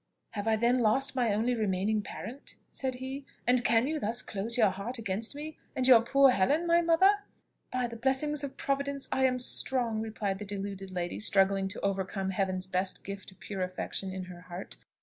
"Have 0.31 0.47
I 0.47 0.55
then 0.55 0.79
lost 0.79 1.15
my 1.15 1.31
only 1.31 1.53
remaining 1.53 2.01
parent?" 2.01 2.55
said 2.71 2.95
he. 2.95 3.23
"And 3.45 3.63
can 3.63 3.85
you 3.85 3.99
thus 3.99 4.23
close 4.23 4.57
your 4.57 4.71
heart 4.71 4.97
against 4.97 5.35
me, 5.35 5.59
and 5.75 5.87
your 5.87 6.01
poor 6.01 6.31
Helen, 6.31 6.65
my 6.65 6.81
mother?" 6.81 7.17
"By 7.71 7.85
the 7.85 7.97
blessing 7.97 8.35
of 8.43 8.57
providence 8.57 9.07
I 9.11 9.25
am 9.25 9.37
strong," 9.37 10.01
replied 10.01 10.39
the 10.39 10.45
deluded 10.45 10.89
lady, 10.89 11.19
struggling 11.19 11.67
to 11.67 11.81
overcome 11.81 12.31
Heaven's 12.31 12.65
best 12.65 13.03
gift 13.03 13.29
of 13.31 13.39
pure 13.39 13.61
affection 13.61 14.11
in 14.11 14.23
her 14.23 14.41
heart. 14.41 14.75